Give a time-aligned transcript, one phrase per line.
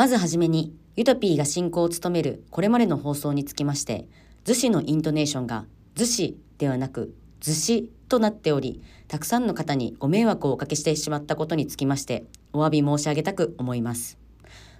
[0.00, 4.08] まずはじめに、ユトピーが進行を務めるこれまでの放送につきまして、
[4.46, 12.24] 逗子のイントネーションが逗子ではなく逗子となっており、たくさんの方にご迷惑をおかけしてしまったことにつきまして、
[12.54, 14.16] お詫び申し上げたく思います。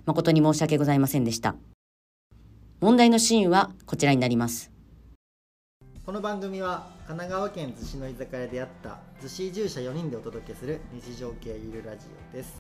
[0.07, 1.55] 誠に申し訳ございませんでした。
[2.81, 4.73] 問題のシーンはこちらになります。
[6.07, 12.60] この番組は神奈川県逗子の居酒屋であった逗子移住者4人でお届けする日常系ゆるラジオです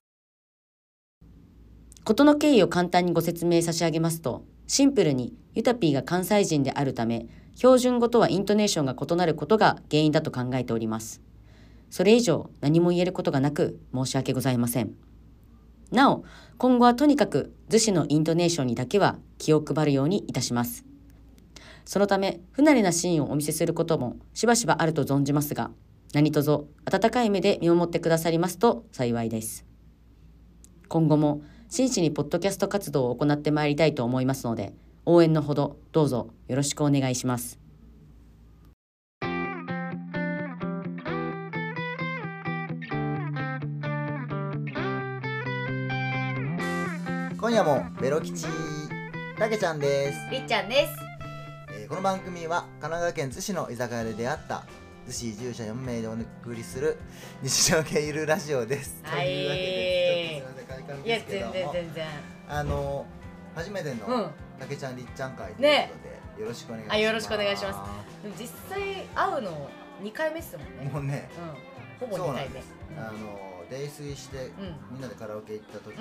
[2.11, 11.21] 事の経緯を簡単にご説明差し上げますと、シンプルにユタピーが関西人であるため、標準語とはイントネーションが異なることが原因だと考えております。
[11.89, 14.93] それ以上何も言えることがなく申し訳ございません。
[15.93, 16.25] なお、
[16.59, 20.85] 今後はとにかく逗子のイントネーションにだけは気を配るようにいたします。
[21.85, 25.71] そのため、不慣れなシーンをお見せすることもしばしばあると存じますが、
[26.13, 29.65] 何卒温かい目で見守ってくださりますと幸いです。
[30.89, 31.43] 今後も
[31.73, 34.73] 真摯にポッドキャスト活動を行ってまいりたいと思いますので、
[35.07, 37.61] 応援のほどどうぞよろしくお願いします。
[47.39, 48.47] 今夜もベロ吉
[49.39, 50.93] たけちゃんです、りっちゃんです。
[51.73, 54.65] えーこの番組は神奈川県逗子の居酒屋で出会った
[55.07, 56.99] 逗子移住者4名でお送りする
[57.43, 60.20] 日常系ゆるラジオです、はいというわけでちょ
[60.95, 62.07] っとすいませんですけども全然全然。
[62.49, 63.07] あの
[63.55, 64.31] 初めてうんの。
[64.61, 67.71] たけちゃんりっちゃん会というねことで、よろしくお願いしますあよろしくお願いしま
[68.23, 68.81] でも実際
[69.15, 69.71] 会うの
[70.03, 70.91] 二回目っすもんね。
[70.93, 71.29] もうね
[72.01, 72.09] うん。
[72.09, 72.63] ほぼ二回目。
[72.99, 74.53] あの泥酔してうん。
[74.93, 75.97] みんなでカラオケ行った時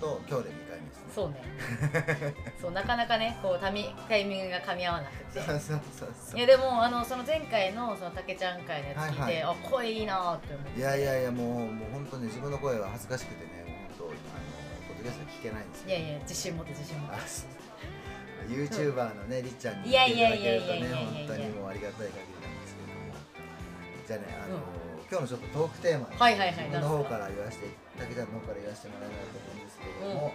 [0.00, 2.34] と今日で2回目ですねそうね。
[2.60, 5.40] そうなかなかねこうタミタイミングが噛み合わなくて。
[5.40, 10.78] そうそうそうそういやでもあのその前回のそのたけちゃん会のやつ聞いて、はいはあ声いいなーって思って。
[10.78, 13.53] いやいやいやもうもう本当ね自分の声は恥ずかしくてね
[15.04, 17.16] ドキャスト聞けないんですよいやいや自信持って自信持って。
[17.16, 17.20] あ。
[17.28, 17.52] そう。
[18.48, 20.88] YouTuber のねりっちゃんにいやいやいただけるとねいや。
[20.88, 23.12] いやい本当にもうありがたい限りなんですけども。
[24.08, 24.60] じゃあねあの、
[25.08, 26.70] 今日のちょっとトークテーマはいはいはい。
[26.70, 27.68] の方から言わせて
[28.00, 30.32] たけちゃんの方から言わせてもらえないと思うんですけれども、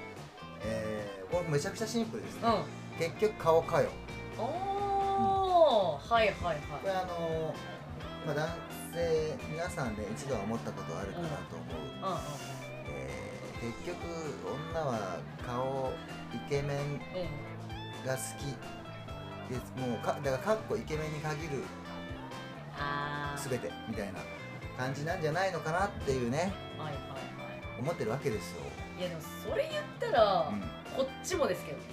[0.62, 2.98] えーこれめちゃくちゃシンプルですね、うん。
[2.98, 3.90] 結局顔かよ。
[4.40, 6.58] おお、はいはいはい。
[6.82, 7.54] これあの
[8.26, 8.50] まあ男
[8.96, 12.59] 性皆さんで一度は思ったことあるかなと思う、うんうんえー
[13.62, 13.98] 結局
[14.74, 15.92] 女は顔
[16.34, 17.02] イケメン。
[18.06, 18.46] が好き
[19.54, 21.64] ですもうかだからかっこイケメンに限る
[22.78, 23.50] ああ。
[23.50, 24.20] 全てみたいな
[24.78, 26.98] 感じなんじゃないのかなっていうねはいはいは
[27.78, 27.80] い。
[27.80, 28.62] 思ってるわけですよ、
[29.00, 30.62] いやでもそれ言ったら、うん
[30.96, 31.84] こっちもですけどね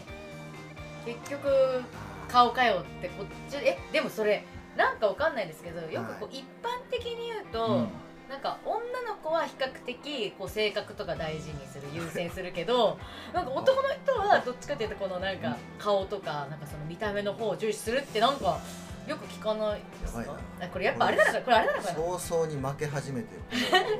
[1.04, 1.82] 結局
[2.28, 4.42] 顔かよってこっちえでもそれ
[4.76, 7.88] なんかわかんないですけどよくこう一般的に言うと、うん
[8.28, 8.76] なんか女
[9.08, 12.98] の子は比較的こう性格とか大事にする優先するけど
[13.32, 18.58] なんか男の人はどっちかっていうとこのなんか顔とかなんかその見た目の方を重視するってなんか
[19.06, 20.34] よく聞かないですか？
[20.72, 23.42] これやっぱあれなのかこれあれなのかな早々に負け始めてる。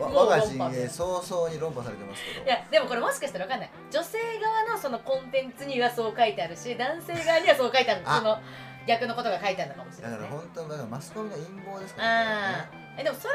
[0.00, 2.44] 我が陣営早々に論破されてますけど。
[2.46, 3.70] いやでもこれもしかしたらわかんない。
[3.92, 8.02] 女性側のそのコンテンツにはそう書いてあるし男性側にはそう書いてある。
[8.04, 8.16] あ。
[8.18, 8.40] その
[8.88, 10.30] 逆のことが書いてあるのかもしれだからない。
[10.30, 12.64] ですね本当だからマスコミの陰謀ですかあらあ
[12.98, 13.34] えでもそれ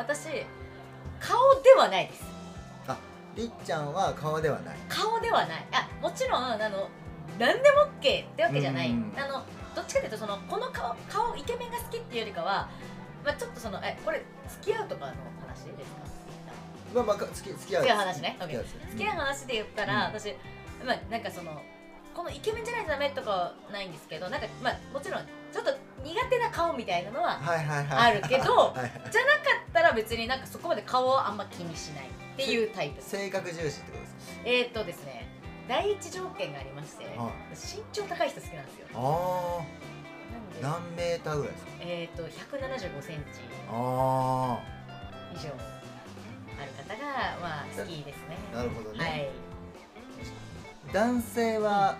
[0.00, 0.28] 私
[1.20, 2.24] 顔ではないです。
[3.36, 4.76] りっちゃんは顔ではない。
[4.88, 5.66] 顔ではない。
[5.72, 6.88] あもちろんあの
[7.38, 9.44] 何でも OK ってわけじゃない、うんあの
[9.76, 12.68] どっちかというとそのこの顔顔イケメンが好きっていうよりかは、
[13.24, 15.12] まあ、ちょっとそのえこれ付き合うとかの
[15.46, 16.00] 話ですか？
[16.94, 17.84] まあまあ付き付き合う。
[17.86, 18.36] 話ね？
[18.40, 20.14] 付き合うです付き合う話で言ったら、うん。
[20.14, 20.34] 私
[20.84, 21.62] まあなんかその
[22.16, 25.22] このイケメンじゃないとダメとかはないんですけどなんかまあもちろん
[25.52, 25.70] ちょっと
[26.02, 33.02] 苦手な顔みたいなのはあるけどじゃなかったら別になんかそこまで顔はあんま気にしないっていうタイプ。
[33.02, 34.42] 性格重視ってことですか？
[34.44, 35.28] えー、っとですね
[35.68, 38.86] 第一条件がありまして、は身長高い人好きなんですよ。
[38.94, 39.64] ああ
[40.62, 41.70] 何メーターぐらいですか？
[41.80, 43.40] えー、っと175センチ。
[43.70, 44.58] あ
[45.32, 45.50] 以上
[46.60, 48.36] ある方がまあ好きですね。
[48.52, 49.28] あなるほどね、はい。
[50.92, 51.96] 男性は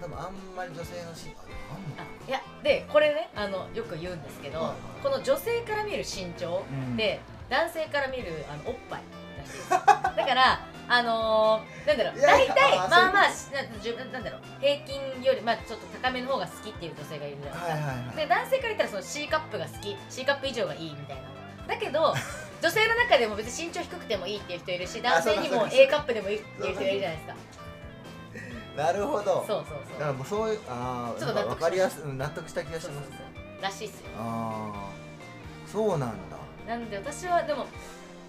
[0.00, 6.96] 多分あんまり女性のしああいやでこれねあのよく言うんですけど、はいこの女性から見る身長うん。
[6.96, 7.20] で、
[7.50, 9.02] 男性から見るあのおっぱい
[9.36, 13.62] らしいです だからあのー、なんだろう大体あまあまあそな
[14.12, 18.16] なんだろう平均よりまあちょっと高めの方が好きっていう女性がいるじゃないですか、はいはいはい。
[18.16, 21.22] で男性から言ったらその C カップが好き C カップ以上がいいみたいな。
[21.66, 22.14] だけど
[22.62, 27.34] 女性の中でも別に身長低くてもいいっていう人いるし男性にも A カップでもいいっていう人いるじゃないですか
[28.76, 29.24] なるほど。
[29.24, 29.98] そうそうそう。
[29.98, 33.10] だからもうそういうああちょっと納得分かりやすいうん納得した気がします。
[33.60, 34.10] らしいっすよ。
[34.18, 36.36] ああそうなんだ。
[36.66, 37.66] なんで私はでも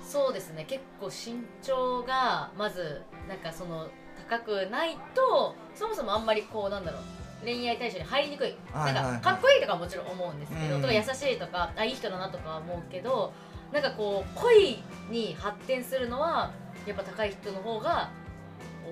[0.08, 0.66] そうですね。
[0.66, 3.88] 結構身長がまずなんかその
[4.30, 7.02] 高くないとそもそもあんまりこうなんだろう。
[7.46, 10.82] 恋愛対象に入りにくい,、なんかかっこいいとかはもちろん思うんですけど、うん。
[10.82, 13.34] とか優しいとかあいい人だなとかは思うけど
[13.74, 16.54] なんかこう恋に発展するのは
[16.86, 18.12] やっぱ高い人の方が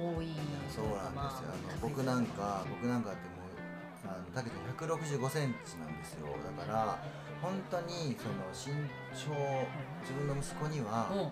[0.02, 0.34] 多い
[0.74, 4.58] そうなんですよ、あの僕なんか僕なんかってもうあのだけど
[4.98, 6.26] 165センチなんですよ。
[6.58, 6.98] だから
[7.42, 9.30] 本当にその身長
[10.02, 11.32] 自分の息子にはうん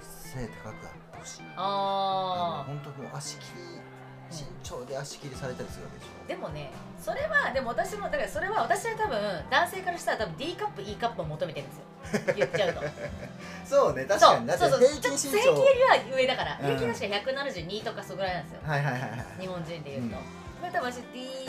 [0.00, 1.42] 背高くあってほしい。
[1.56, 3.80] ああの本当もう足切り
[4.32, 6.24] 身長で足切りされたりするわけでしょ。
[6.24, 12.34] ーでもねそれはでも私もだからそれは私は多分男性からしたら多分 D カップ E カップを求めてるんですよ。
[12.36, 12.80] 言っちゃうと
[13.72, 14.80] そうね確かにだってそうそう。
[14.80, 16.66] 平均身ちょっと平均よ長りは上だから、うん。
[16.76, 17.32] 平均確か
[17.64, 18.60] 172とかそぐらいなんですよ。
[18.64, 19.00] はいはいはい。
[19.00, 20.12] はい日本人で言うと、うん。
[20.12, 20.18] こ
[20.64, 21.00] れ多分私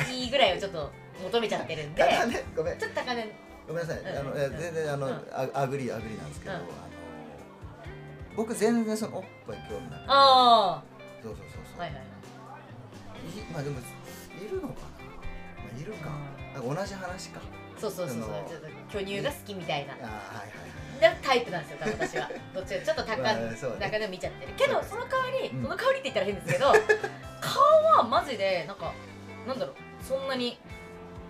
[0.08, 0.92] D ぐらいをちょっと
[1.22, 2.02] 求めちゃってるんで。
[2.02, 2.78] ただねごめん。
[2.80, 3.28] ちょっと高め。
[3.68, 4.08] ごめんなさい、うん。
[4.08, 5.14] あのいや全然あの、うん。
[5.32, 6.60] あ agree agree なんですけど、うん。
[6.60, 6.68] あの
[8.36, 10.82] 僕全然そのおっぱい興味ないあ
[11.22, 12.08] そうそうそうそう、あはいはいはい。
[13.40, 15.04] いまあでもいるのかな、
[15.62, 16.10] まあ、いるか、
[16.58, 17.42] 同じ話か。
[17.78, 18.30] そうそうそうそう。
[18.34, 18.68] あのちょっと
[19.00, 19.94] 巨乳が好きみたいな。
[19.94, 20.83] あーはいはいで
[21.22, 22.30] タイプなんですよ多分私は。
[22.54, 23.78] どっちかちょっと高まあそうね。
[23.80, 24.54] 中でも見ちゃってる。
[24.58, 25.64] けどその代わり、うん。
[25.64, 26.72] その代わりって言ったら変ですけど
[27.42, 27.62] 顔
[27.98, 28.92] はマジでなんか
[29.48, 30.58] なんだろうそんなに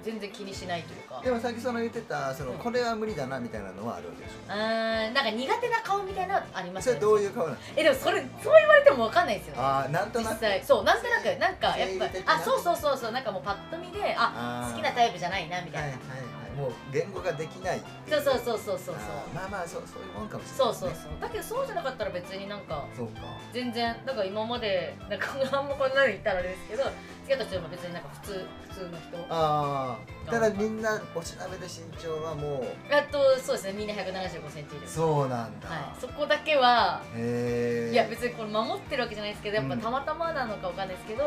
[0.03, 1.21] 全然気にしないというか。
[1.23, 2.57] でもさっきその言ってたその、うん。
[2.57, 9.61] これは無理だなみたいなのはあるわけでしうーんなんか苦手な顔みたいなのはありますそれどういう顔なんですかえでもそれそう言われてもわかんないですよね。
[9.61, 10.39] ああなんと実なく。
[10.41, 10.63] 際。
[10.63, 11.89] そうなんとなくなんかやっ
[12.25, 16.22] ぱあそうそうそうそうなんかもうパッと見であ好きなタイプじゃないなみたいな、はいはいはい
[16.53, 18.95] もう言語ができないそうそうそうそうそうそう。
[19.33, 23.21] まあまあそうそういうもんかもしれない、そうそうそうだけどそうじゃなかったら別になんかそうか。
[23.51, 26.93] 全然だから今までなんかあんまこんなの言ったらあれですけど付
[27.27, 29.17] き合った人も別になんか普通普通の人。
[29.29, 29.97] あ
[30.27, 41.23] あただみんなおしなべで身長はもうあとそうですねみんな1 7 5センチですそうなんだ、はい、そこだけはへえいや別にこれ守ってるわけじゃないですけどやっぱうんたまたまなのかわかんないですけど、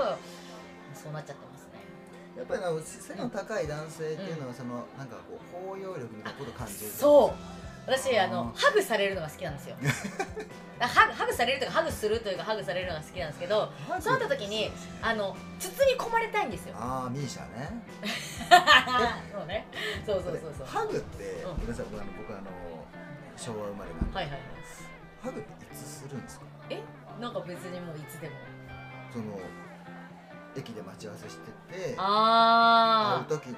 [0.95, 1.46] そうなっちゃってますね
[2.37, 7.31] やっぱりな背の高い男性っていうのはその、なんかこう包容力みたいなことを感じるそう。
[7.87, 9.77] 私あのハグされるのが好きなんですよ。
[10.81, 16.75] あハグハグされるというかハグするというかハグされるのが好きなんですけどそうなった時にあの包み込まれたいんですよ。
[16.77, 17.71] ああミーシャね。
[19.33, 19.67] そうね。
[20.05, 20.67] そうそうそうそう。
[20.67, 21.51] ハグって、うん。
[21.53, 22.43] ごめんなさい僕あの僕あの
[23.37, 24.41] 昭和生まれなんで、はいはいはい。
[25.23, 26.47] ハグっていつするんですか？
[26.71, 26.83] え？
[27.21, 28.35] なんか別にもういつでも。
[29.13, 29.39] その
[30.57, 33.57] 駅で待ち合わせしてて会あう時に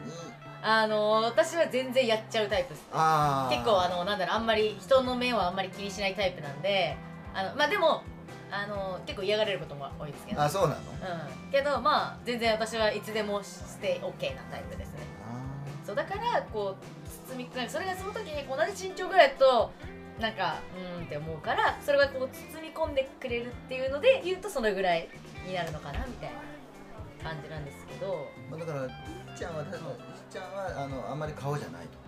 [0.62, 2.84] ああの私は全然やっちゃうタイプです。
[2.92, 6.96] ああ結構あのなんだろうあんまり人の目はあんまり気にしないタイプなんで
[7.34, 8.02] あのまあでも
[8.50, 10.42] あの結構嫌がられることも多いですけど。
[10.42, 10.80] あそうなの？
[11.44, 14.98] うん、けどまあ全然私はいつでもして OK なタイプですね。
[15.30, 19.70] あそうだからこう包み込みそれがその時に同じ身長ぐらいだと
[20.18, 25.08] なんかうーんって思うからそれがこう包み込んでくれるっていうので言うとそのぐらい
[25.46, 26.36] になるのかなみたいな
[27.22, 31.98] 感じなんですけどーまあだからりっちゃんは確かにりっちゃんはあのあんまり顔じゃないと。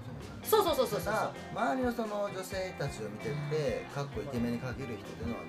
[0.42, 1.14] そうそうそうそうそう
[1.54, 5.40] 周りのその女性たちを見ててかっこイケメンにかける人っていうのは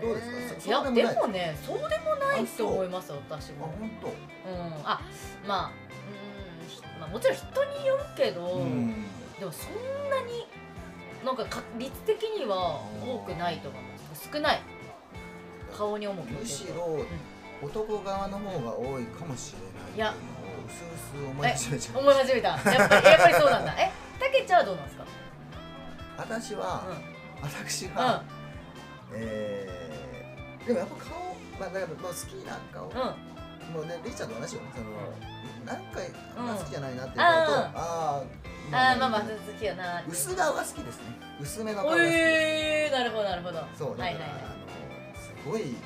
[0.00, 0.68] どうですか？
[0.68, 4.06] いやそうでもねそうでもないと思います私あも本当。
[4.08, 4.14] うん。
[4.84, 5.00] あ
[5.46, 5.72] まあ
[6.62, 9.04] うんひまあもちろん人によるけど、うん。
[9.38, 9.74] でもそん
[10.10, 10.46] なに
[11.24, 14.28] なんかか率的には多くないと思います。
[14.32, 14.60] 少ない。
[15.76, 17.04] 顔に重くむしろ
[17.62, 20.12] 男側の方が多いかもしれないっていうのを
[20.66, 21.98] うすうす思い始めちゃう。
[22.00, 22.48] 思い始めた。
[22.48, 22.88] やっぱりやっ
[23.20, 23.72] ぱりそうなんだ。
[23.78, 25.04] えたけちゃんはどうなんですか？
[26.18, 26.82] 私は、
[27.42, 27.94] 私うん。
[27.94, 28.22] は、
[29.14, 31.14] えー、でもやっぱ顔
[31.60, 32.96] まあだからもう好きな顔、うん。
[32.96, 33.28] うん
[33.68, 34.86] もうねリーちゃんと同じよその、
[35.66, 39.26] 何回あんま好きじゃないなっていうと、ーあーあーまあまあ好
[39.60, 40.02] きよな。
[40.08, 41.04] 薄顔が好きですね。
[41.38, 43.62] 薄めの顔が好きえー、なるほどなるほど。
[43.76, 44.30] そうだから、はいはいはい。
[44.30, 44.34] あ
[45.12, 45.76] のすごい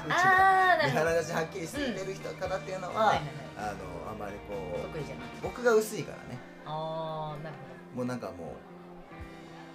[0.00, 1.04] っきりあーなるほど。
[1.04, 6.38] 見鼻立ちはっきりしてる人方っていうのは、あのあんまりこう僕が薄いからね。
[6.66, 7.96] あーなるほど。
[7.98, 8.54] もうなんかも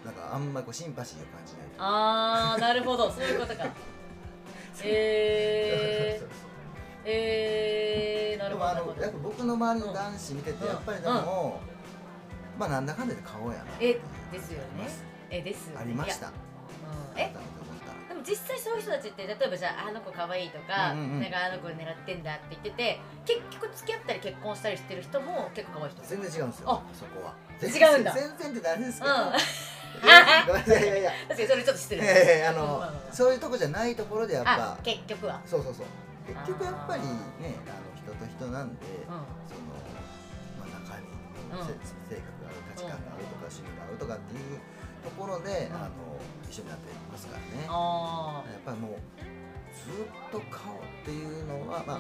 [0.04, 3.10] うなんかあんまりこうシンパシーを感じないあーなるほど。
[3.12, 3.66] そういうことか。
[4.84, 6.28] えー、
[7.06, 9.02] えー、なでるほど。
[9.02, 10.70] やっぱ僕の周りの男子見てて、うん。
[10.70, 11.62] やっぱりでも、
[12.60, 14.00] まあなんだかんだで顔やなえ
[14.32, 14.90] ですよね。
[15.30, 16.32] えですありました。
[17.16, 17.34] え？
[18.28, 21.22] 実際そういう人たちって例えばじゃああの子可愛いとか、うんうんうん。
[21.22, 26.02] なんかあの子狙ってんだって言ってて結局付き合ったり結婚したりしてる人も結構可愛い人。
[26.04, 27.36] 全然違うんですよあそこは。
[27.62, 28.12] 違うんだ。
[28.12, 29.22] 全然って何ですけど、うん。
[30.48, 31.12] ごめんなさいいやいや。
[31.30, 32.02] 確かにそれちょっと失礼。
[32.02, 35.40] ええあの、うそういうとこじゃないところでやっぱあ結局は。
[35.46, 35.86] そうそうそう。
[36.28, 39.22] 結局やっぱりねあの人と人なんで、うその、
[40.58, 41.68] まあ、中身うん。
[41.68, 41.74] せ
[42.10, 44.60] 性格が合う価値観が合うとか趣味が合うとかっていう
[45.04, 46.15] ところで、あの
[46.56, 47.68] 一緒になっていますからね。
[47.68, 48.92] あやっぱりもう
[49.76, 52.00] ずっと顔っていうのは、あ、まあ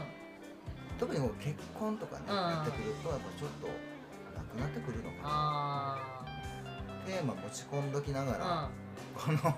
[0.97, 2.35] 特にこう結婚とかね、うん。
[2.35, 5.21] やってくるとやっぱちょっとなくなってくるのかな。
[5.23, 6.25] あ
[7.05, 8.69] テーマ持ち込んどきながら、あ
[9.13, 9.37] この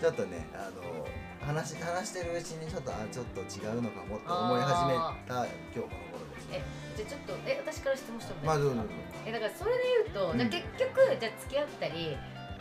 [0.00, 1.06] ちょっとねあの
[1.40, 4.94] 話話してるうちにちょっとあちょっと違うのかもって思い始め
[5.26, 6.62] た今日この頃ですえ
[6.96, 8.74] じゃあちょっとえ私から質問してもいいまあですか？
[8.76, 9.02] どうぞどうぞ。
[9.26, 10.38] えだからそれで言うと、うん。
[10.38, 12.16] じゃあ結局じゃあ付き合ったり、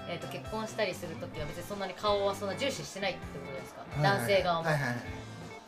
[0.09, 4.97] えー、と結婚したりする時は別にそんなに顔はそんな重視してないってことですか、男性側も、はいはいはい。
[4.97, 4.99] っ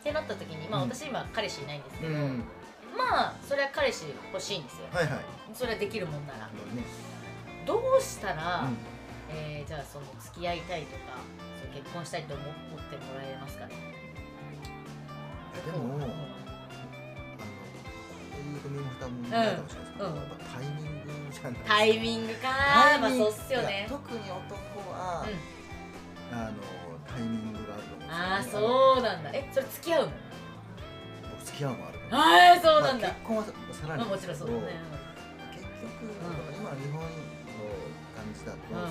[0.02, 0.90] てなった時にまあうん。
[0.90, 2.44] 私今彼氏いないんですけど、うん。
[2.96, 4.86] まあそれは彼氏欲しいんですよ。
[4.92, 5.20] はいはい。
[5.54, 6.46] それはできるもんなら。
[6.46, 6.52] ね。
[7.66, 8.76] どうしたら、うん。
[9.28, 11.18] えーじゃあその付き合いたいとか
[11.60, 12.54] そう結婚したいと思思っ
[12.88, 13.74] てもらえますかね？
[15.66, 16.12] でも、あの、こ
[18.64, 20.14] ういうも蓋もないかもしれないですけど、うん
[21.66, 22.48] タイミングか。
[23.00, 23.86] まあそうっすよね。
[23.88, 24.34] 特に男
[24.92, 26.36] は、うん。
[26.36, 26.56] あの
[27.06, 29.30] タイミングがあると思うんですよ、ね、ああそうなんだ。
[29.30, 30.12] えそれ付き合うの？
[31.30, 34.60] 僕付き合うもあるああそうなんだ、まあ結婚はささらにまあもちろんそうだね。
[35.54, 36.18] 結局、ん。
[36.58, 37.06] 今の日本の
[38.16, 38.60] 感じだと、ん。
[38.66, 38.90] そのまま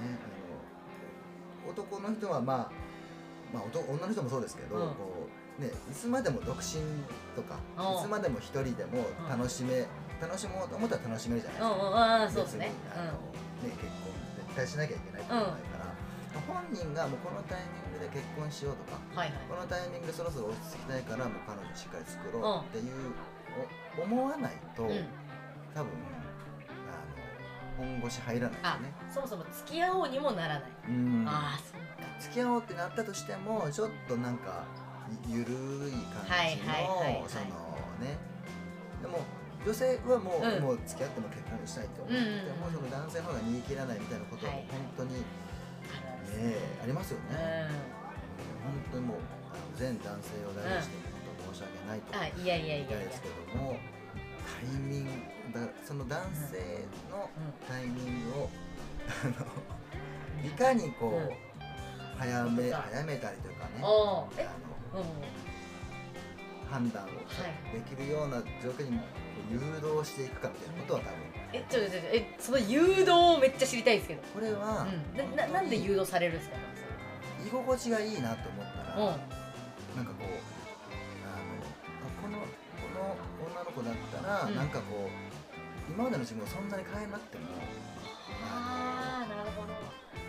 [0.00, 0.24] ねあ
[1.66, 2.72] の男の人はまあ
[3.52, 4.94] まあ男女の人もそうですけど、うん。
[4.94, 5.28] こ
[5.58, 6.80] うねいつまでも独身
[7.36, 8.00] とか、うん。
[8.00, 9.86] いつまでも一人でも楽しめ、
[10.20, 11.76] 楽しもうと思ったら楽しめるじゃないですか。
[11.76, 12.72] うんうんああそうですね。
[12.92, 14.12] あのね結婚
[14.46, 19.38] 絶対しなきゃいけないことないから、本人がもうこのタイミングで結婚しようとかうんはいはい。
[19.48, 23.14] このタイミングでそろそろ落ち着きたいからもう彼女しっかり作ろうっていう、
[23.98, 25.06] お思わないと、うん。
[25.74, 25.92] 多分
[27.78, 30.62] あの本腰入らないあですそもそも付き合おうにもならない、
[31.26, 32.08] ああそうか。
[32.18, 34.64] 付き合おうってなったとしてもちょっとなんか
[35.28, 37.24] ゆるい感じの、はいはい。
[37.28, 37.44] その
[38.00, 38.16] ね。
[39.02, 39.20] でも
[39.64, 40.62] 女性はもう,、うん。
[40.62, 44.64] もう付き合っても結婚したいと思ってても、その男性の方が煮え切らないみたいなことは本
[44.96, 45.24] 当に、ね
[46.82, 47.68] ありますよね。
[48.62, 49.18] 本当にもう
[49.76, 50.96] 全男性を大事にして
[51.26, 52.18] 本当申し訳ないと。
[52.66, 53.76] 言いたいですけども
[54.46, 55.04] タイミン
[55.52, 57.28] グだその男性の
[57.66, 58.50] タイミングを、
[59.08, 61.48] あのいかにこう、うん。
[62.18, 64.28] 早め早めたりというかねあの
[64.94, 69.00] うん判断をできるような状況に
[69.50, 71.18] 誘導していくかみたいなことは多分。
[71.52, 76.56] えちょちょちょえその誘導めっちゃ知りたいですけど、これは、うん、なななんで誘導されるんですか？
[77.46, 79.16] 居心地がいいなと思ったら、うん。
[79.96, 80.30] なんかこう
[81.24, 82.44] あのあこのこ
[82.92, 83.16] の
[83.48, 84.56] 女の子だったら、うん。
[84.56, 87.44] なんかこう今までの自分をそんなに変えなくても
[88.44, 89.72] あああなるほど。
[89.72, 89.78] の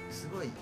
[0.10, 0.54] すごいこ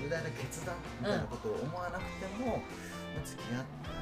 [0.00, 3.97] う重大な決断みたいなことを思わなくても、まあ付き合ったり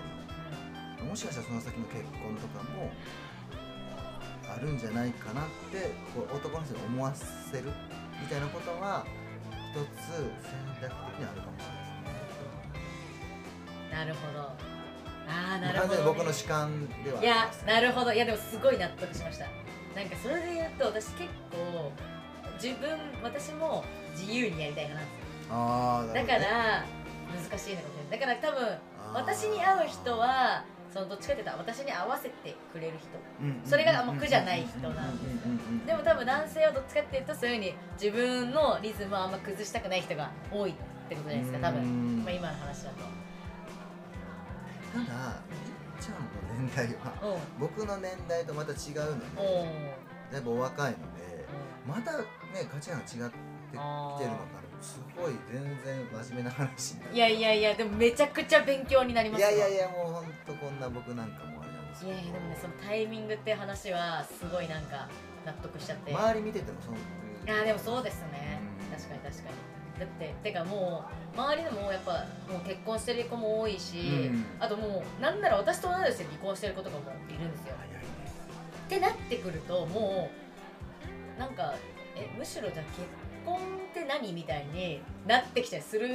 [1.08, 2.90] もしかしたらその先の結婚とかも
[4.48, 7.64] あるんじゃないかなってこう男の人に思わせる
[8.20, 9.04] みたいなことは
[9.52, 10.08] 一つ
[10.46, 13.98] 選択的にあるかもしれないですね。
[13.98, 14.40] なるほど
[15.28, 17.24] ああなる完ほど、ね、全に僕の主観ではい。
[17.24, 18.12] やなるほど。
[18.12, 19.46] いやでもすごい納得しました。
[19.94, 21.90] なんかそれで言うと私結構
[22.62, 22.88] 自分
[23.22, 23.84] 私も
[24.16, 25.00] 自由にやりたいかな
[25.50, 26.84] あーなだから
[27.32, 28.38] 難しいのかもしれない。
[28.38, 28.78] だから多分
[29.14, 30.64] 私に会う人は
[30.96, 33.08] そのどっちかっていうと私に合わせてくれる人。
[33.42, 40.74] うんそれがあんま苦じゃない人なんですようんうんうんうんでも多分男性はどっちかっていうとそういうふうに自分のリズムをあんま崩したくない人が多いっ
[41.08, 43.02] てことじゃないですか多分、まあ、今の話だとた
[45.04, 45.56] だり
[46.00, 46.24] っちゃんの
[46.64, 47.12] 年代は
[47.60, 48.78] 僕の年代とまた違う
[49.16, 49.42] ので
[50.32, 51.02] だいぶお若いので
[51.86, 52.24] またね
[52.72, 53.36] 価値観が違ってきてるの
[53.76, 57.14] かなすごい全然真面目な話になる。
[57.14, 62.12] いやいやいやでもめちゃくちゃ勉強になりますいやいやいややもうほんとこんな僕なんかもあれなんですけど。
[62.12, 65.08] いやいやでもねそのタイミングっていう話はすごいなんか
[65.44, 66.14] 納得しちゃって。
[66.14, 68.60] 周り見ててもそういやでもそうですね。
[68.90, 68.96] うん。
[68.96, 69.76] 確かに確かに。
[69.98, 71.04] だっててかも
[71.34, 74.44] う周りでもやっぱもう結婚してる子も多いし、うん。
[74.60, 77.74] あともうなんなら私と同い年で離婚してる子とかもいるんですよ。
[77.78, 78.06] 早いね
[78.86, 80.30] ってなってくるとも
[81.36, 81.74] うなんか
[82.14, 83.02] えむしろじゃあ結
[83.46, 83.58] 婚っ
[83.94, 86.08] て何みたいになってきたりするっ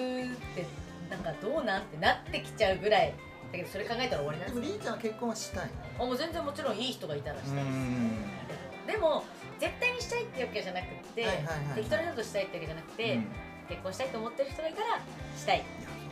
[0.55, 0.65] て
[1.09, 3.13] なんかどうなんってなってきちゃうぐらい
[3.51, 4.61] だけどそれ考えたら終わりなんですよ。
[4.61, 5.69] でもりーちゃんは結婚はしたい
[5.99, 7.65] あもう全然もちろんいい人がいたらしたいです。
[7.65, 8.87] ん。
[8.87, 9.23] でも
[9.59, 11.75] 絶対にしたいってわけじゃなくって、はいはいはいはい。
[11.75, 13.25] 適当な人としたいってわけじゃなくて、うん。
[13.71, 14.99] 結婚したいと思ってる人がいたら
[15.37, 15.63] したいっ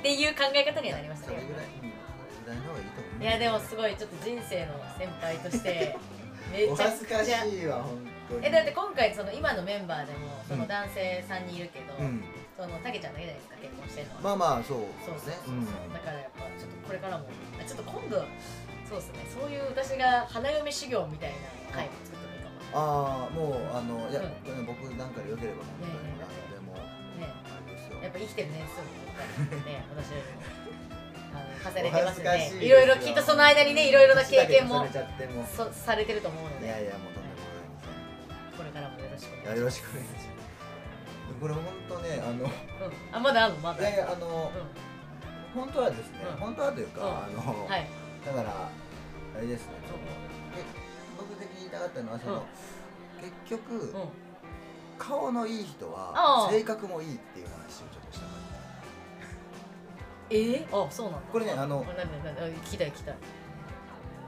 [0.01, 1.43] ていう考え方にはなりましたね。
[3.21, 5.97] い、やでもすごいちょっと人生の先輩として
[6.51, 8.08] めおちゃ恥ずかしくちゃいわ本
[8.41, 12.23] えだって今回その今のメンバーでもその男性3人いるけど、うん。
[12.59, 15.63] そのたけちゃんだけじゃないですか結婚してるのは、まあまあそうそうそうね
[15.95, 17.23] だからやっぱちょっとこれからも
[17.55, 18.19] あちょっと今度
[18.83, 22.59] そうですねそういう私が花嫁修行みたいな回も作ってもいいかも。
[22.75, 24.67] ああもうあのいや、うん。
[24.67, 26.75] 僕なんかでよければ本当に何でも
[27.15, 27.31] ね
[28.03, 29.07] やっぱ生きてる年数も
[29.63, 30.59] ね 私よりも
[31.63, 32.59] 重ねてますね。
[32.59, 34.83] いろいろきっとその間にねいろいろな経験も
[35.71, 37.18] されてると思うのいやでいやもう
[39.19, 40.29] しくおせんいやよろしくお願いします。
[41.39, 42.51] これ本当ねあのうん。
[43.11, 43.57] あまだあんの？
[43.59, 43.79] まだ。
[43.81, 46.37] いやいやあの、う本当はですね、うん。
[46.37, 47.87] 本当はというか、うんあの、はい。
[48.25, 49.99] だからあれですね、その
[50.57, 50.63] え
[51.17, 52.45] 僕的に言いたかったのはその、
[53.47, 54.09] 結局、うん。
[54.97, 58.35] 顔のいい人は性格もいいっていう話をちょっとしたかっ
[60.29, 60.35] え？
[60.69, 61.27] ー、あそうなんだ。
[61.31, 63.13] これねあの聞きたい聞きたい。
[63.13, 63.19] た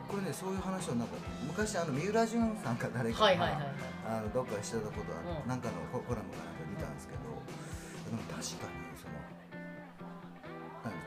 [0.07, 3.73] これねそういう話をなんか昔あの三浦淳さんか誰かが、はいはいはいはい
[4.07, 5.49] あのどっかでしてたことは、うん。
[5.49, 7.21] なんかのココラムかなんかで見たんですけど、
[8.09, 9.13] でも確かにその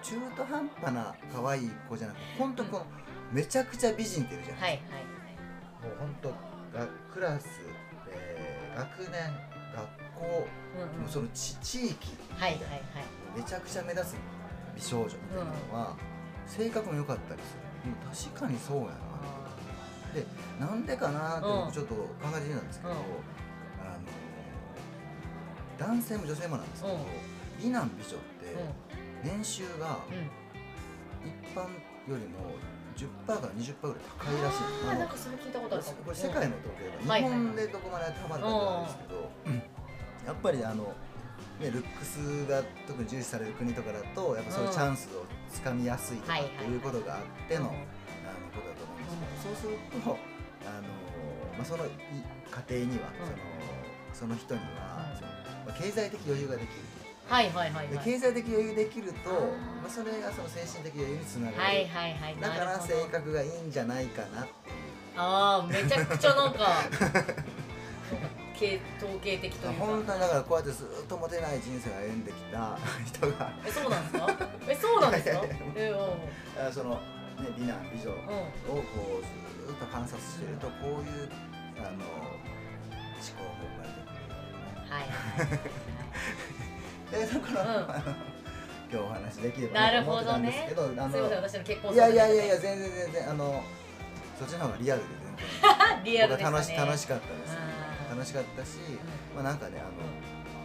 [0.02, 2.86] 中途半端な可愛い子じゃなくて本当この
[3.32, 5.88] めちゃくちゃ美人っているじゃないですかはいはい。
[5.88, 7.46] もう本当がクラス、
[8.10, 9.10] えー学年
[9.74, 11.02] 学校、うんうん。
[11.02, 12.80] もうそのち地域はいはいはい。
[13.36, 14.14] めちゃくちゃ目立つ
[14.76, 15.96] 美少女みたいなのは、
[16.46, 17.54] 性格も良かったりす
[18.24, 18.30] る。
[18.32, 19.13] 確かにそうやな
[20.14, 20.24] で
[20.60, 21.60] なんでかなってうん。
[21.66, 22.04] 僕ちょっと考
[22.36, 22.98] えてみたんですけど、うん。
[22.98, 24.06] あの
[25.78, 27.00] 男性も女性もなんですけど、うん。
[27.60, 28.58] 美男美女ってう
[29.24, 29.98] 年収が
[31.24, 31.62] 一般
[32.10, 32.54] よりも
[32.96, 34.56] 10%から20%ぐらい高いらしい。
[34.90, 35.84] あなんかそれ聞いたことある。
[36.04, 39.30] これ世界の統計うんが日本でどこまでたまるかってあるんですけど、
[40.26, 40.94] やっぱりあの、
[41.60, 47.72] ね、ルックスが特に重視される国とかだとやっぱそういうチャンスをつかみやすいとかはいっていうことがあっての,、
[49.42, 50.18] そうすると
[50.66, 50.82] あの、
[51.56, 51.88] まあ、そのい
[52.68, 53.08] 家庭には、
[54.14, 55.18] そのその人には、うん。
[55.18, 55.28] その
[55.66, 56.68] まあ、経済的余裕ができる。
[57.28, 57.88] はいはいはい。
[57.88, 62.36] ではい経済的余裕できると、まあ、それがその精神的余裕につながる、はいはいはい。
[62.40, 64.76] だから性格がいいんじゃないかなっていう。
[65.16, 66.66] ああめちゃくちゃなんか
[68.58, 69.84] 系統計的というか。
[69.86, 73.52] 本当にだからこうやってずっとモテない人生を歩んできた人が。
[73.66, 74.48] えそうなんですか？
[74.68, 75.42] えそうなんですか？
[76.68, 77.00] えその、
[77.42, 79.24] ね、美男美女をうんこう
[79.66, 81.28] ずっと観察してるとこういう
[81.78, 82.14] あの思
[83.34, 84.34] 考が生まれてくる
[84.90, 85.58] はいはい
[87.10, 87.90] でだから、うん。
[87.90, 88.34] あの
[88.92, 91.00] 今日お話できればなると思ってたんですほどね。
[91.00, 93.64] あのすいません私の結婚いやいやいやいや全然全然あの
[94.38, 96.04] そっちの方がリアルで全然。
[96.04, 96.78] リアル僕ですね。
[96.78, 99.90] は楽し楽しかったですあー楽しかったし、うまあなんかねあの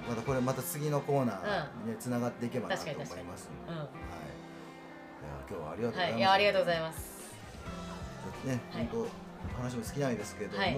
[0.09, 3.15] またこれまた次のコーナーにねつながっていけばなと思います。
[3.15, 3.77] 確かに確かに。
[3.79, 3.89] はい。
[5.49, 6.11] 今日はありがとうございます。
[6.11, 6.99] はいいやありがとうございます
[8.45, 9.29] ね、はい本当
[9.63, 10.75] 話も尽きないですけれども、はいえ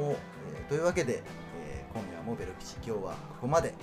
[0.65, 1.23] ーというわけで、
[1.59, 3.73] えー今夜もベル吉今日はここまで。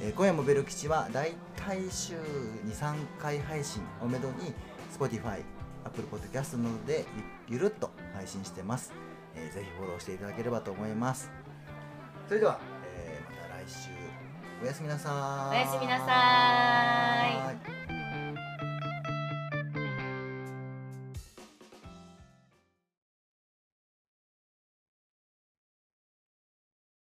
[0.00, 4.54] えー今夜もベル吉はだいたい週2、3回配信をめどに
[4.98, 5.42] Spotify、
[5.84, 7.04] Apple Podcast などで
[7.48, 8.92] ゆゆるっと配信してます、
[9.34, 11.30] えーぜひフォローしていただければと思います。
[12.28, 12.58] それでは、
[12.96, 13.90] えーまた来週
[14.62, 15.58] おやすみなさーい。
[15.58, 17.75] おやすみなさーい